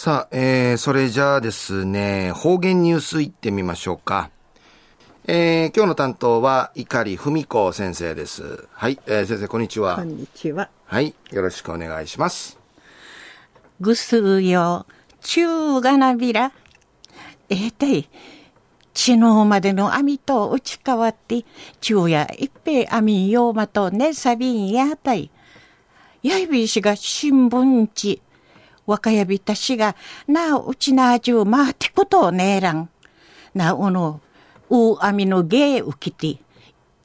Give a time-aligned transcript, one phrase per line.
[0.00, 4.30] さあ、えー、それじゃあですね、方言ニュースいってみましょうか。
[5.26, 8.68] えー、今日の担当は、碇文子先生です。
[8.70, 9.96] はい、えー、先生、こんにちは。
[9.96, 10.70] こんにちは。
[10.84, 12.60] はい、よろしくお願いします。
[13.80, 14.86] ぐすうよ、
[15.20, 16.52] ちゅうがなびら。
[17.48, 18.08] えー、てい、
[18.94, 21.44] 昨日までの網と打ち替わって、
[21.80, 25.28] 昼夜一平網ようまとねさびんやたい。
[26.22, 28.22] やいびしが新聞地、
[28.88, 29.94] 若やびたしが、
[30.26, 32.88] なあ、うちなじゅうまあてことをねえらん。
[33.54, 34.22] なおの、
[34.70, 36.38] う網の芸うきて、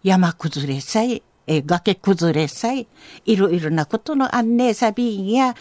[0.02, 2.88] 山崩れさえ、え、崖崩れさえ、
[3.26, 5.56] いろいろなことの案内さびんや、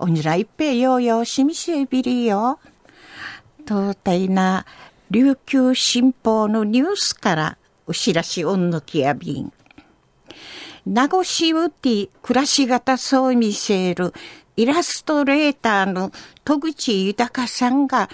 [0.00, 2.58] おにらいっぺようようしみせびりよ。
[3.64, 4.66] とたいな、
[5.12, 9.52] 琉球新報のニュースから、うしらしおんのきやびん。
[10.84, 14.12] 名護市うて暮らし方そう見せる
[14.56, 16.12] イラストレーターの
[16.44, 18.08] 戸口豊さんが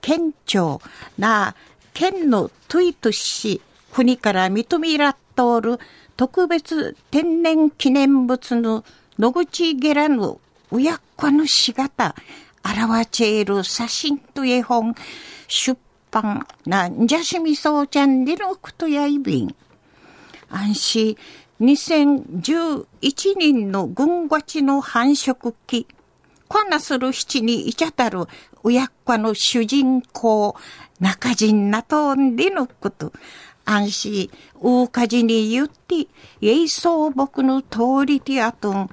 [0.00, 0.80] 県庁
[1.18, 1.54] な
[1.92, 3.60] 県のトゥイトし
[3.92, 5.78] 国から認めらっとおる
[6.16, 8.84] 特別天然記念物の
[9.18, 12.14] 野口ゲラの親子の姿
[12.64, 14.94] 表ちえる写真と絵本
[15.48, 15.78] 出
[16.10, 19.54] 版なんじゃしみそうちゃんでのことやいびん。
[20.48, 21.16] 安心
[21.62, 25.86] 2011年の軍ごちの繁殖期、
[26.48, 28.26] こんなする七にいちゃたる
[28.64, 30.56] 親子の主人公、
[30.98, 33.12] 中人なとんでのこと、
[33.64, 36.08] 安心、大火事に言って、
[36.40, 38.90] えいそう僕の通りであとん、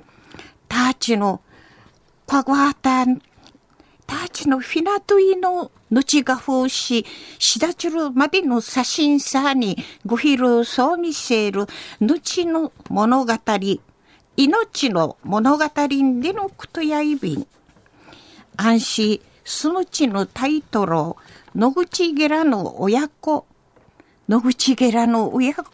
[0.68, 1.42] たちの、
[2.28, 3.20] かごあたん、
[4.10, 7.06] たちのフィナトイの後が風し、
[7.38, 11.68] しだちるまでの写真さにご披露そう見せる
[12.02, 13.34] 後の物語、
[14.36, 17.48] 命の物語でのことやいびん。
[18.58, 21.16] 安心、すむちのタイトル、
[21.56, 23.46] 野口ゲラの親子、
[24.28, 25.66] 野口ゲラの親子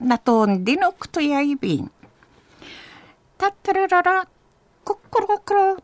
[0.00, 1.90] なとんでのことやいびん。
[3.36, 4.28] たったららら、
[4.84, 5.76] こっころこっころ、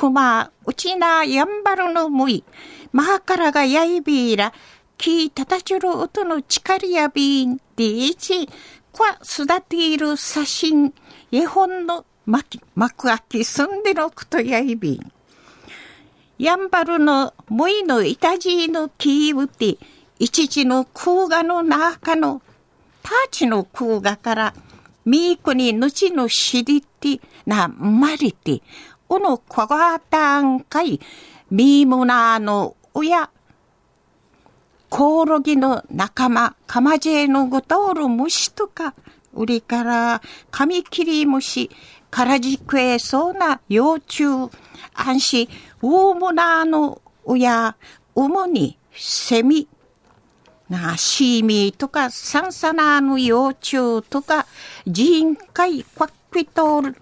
[0.00, 2.42] 熊、うちなやんばるのむい、
[2.90, 4.54] まーからがやいびいら、
[4.96, 8.48] きたたちるうとのちかりやびん、でいち、
[8.92, 10.94] こわすだている写真、
[11.30, 15.12] 絵本のまき幕開きすんでのくとやいびん。
[16.38, 19.76] やんばるのむいのいたじのきうて、
[20.18, 22.40] 一時の空画の中の、
[23.02, 24.54] たちの空画から、
[25.04, 28.62] みーくにぬちのしりて、な、まりて、
[29.12, 31.00] おのこがたんかい、
[31.50, 33.28] みーもなの親、
[34.88, 38.94] コオロギの仲間、カマジェのごとおる虫とか、
[39.34, 40.22] 売りから
[40.52, 41.70] カミキリムシ、
[42.08, 44.48] カラジクエそうな幼虫、
[44.94, 45.48] 安心、
[45.82, 47.74] ウーモナーの親、
[48.14, 49.66] 主にセミ、
[50.68, 54.46] な、シーミーとか、サンサナーの幼虫とか、
[54.86, 56.96] ジーンカイ、クワックイトール、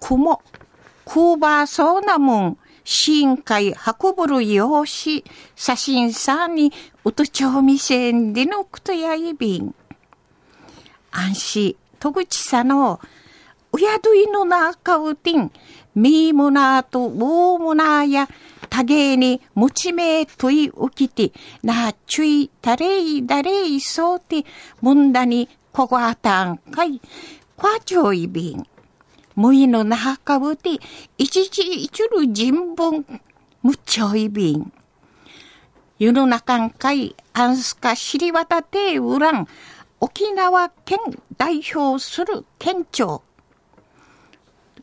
[0.00, 0.42] クモ、
[1.12, 5.24] クーバーそうなもん、シーンカイ、運ぶる用紙、
[5.56, 6.72] 写真さに、
[7.02, 9.74] うとちょうみせんでのくとやいびん。
[11.10, 13.00] 安心、戸口さの、
[13.72, 15.50] うやどいのなかうてん、
[15.96, 18.28] みーもなと、うーもなや、
[18.68, 21.32] たげに、もちめというきて、
[21.64, 24.44] なちゅい、たれい、だれい、そうて、
[24.80, 27.00] もんだに、こごあたんかい、
[27.56, 28.64] こわちょいびん。
[29.40, 30.68] むいのなはかぶて、
[31.16, 33.06] いちちいちる人文、
[33.62, 34.70] むちょいびん。
[35.98, 39.48] 世の中んかい、あんすか知り渡てうらん、
[39.98, 40.98] 沖縄県
[41.38, 43.22] 代表する県庁。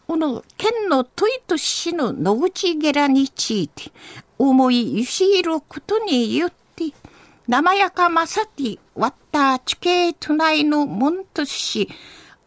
[0.07, 3.91] この県のトイとしの野口ゲラについて、
[4.39, 6.85] 思いゆしいることによって、
[7.47, 11.89] 生やかまさてわった地形都内のもんとし、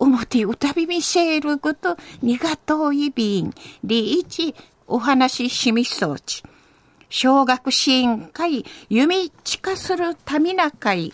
[0.01, 3.53] 表歌びみせることにがといびん、
[3.85, 4.55] りいち
[4.87, 6.43] お話ししみそうち。
[7.11, 11.13] 小学支援会、弓近するたみな会、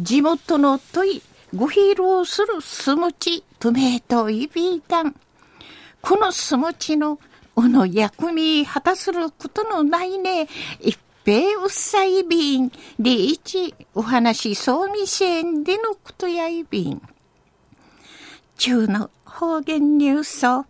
[0.00, 1.20] 地元のとい、
[1.54, 5.14] ご披露するすむち、とめといびいたん。
[6.00, 7.18] このすむちの、
[7.56, 10.48] おの役目果たすることのないね、
[10.80, 17.02] 一平うっさいびん、でいち、お話そうみせんでのことやいびん。
[18.56, 20.64] 中の方言ニュースを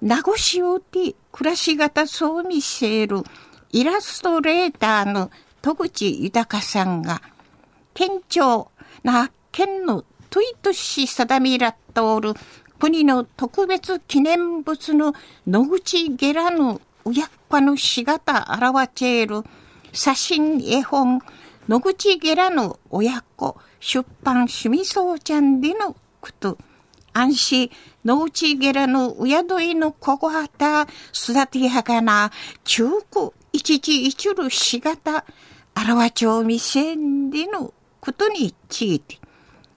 [0.00, 3.22] 名護市をて暮らし方そう見せる
[3.72, 5.30] イラストレーターの
[5.62, 7.20] 戸口豊さんが
[7.94, 8.70] 県庁
[9.02, 12.34] な県のトイトし定めらっとおる
[12.78, 15.14] 国の特別記念物の
[15.46, 19.42] 野口ゲラの親子のしがた表ちえる
[19.92, 21.20] 写真絵本
[21.68, 26.58] 野口ゲラの親子出版趣味そうちゃんでのこと。
[27.16, 27.70] 安心、
[28.04, 30.82] 野内ゲラの親どいのここはた、
[31.14, 32.30] 育てやがな、
[32.64, 35.24] 中古一時一るしがた、
[35.74, 36.94] あらわ町未成
[37.30, 39.18] でのことについて、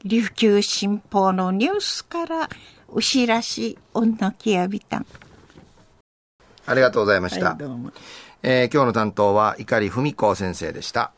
[0.04, 2.50] 琉球新報のニュースから
[2.90, 5.06] お知らし、女きやびたん。
[6.66, 7.52] ありがとうございました。
[7.52, 7.58] はい、
[8.44, 11.14] えー、今日の担当は碇文子先生でした。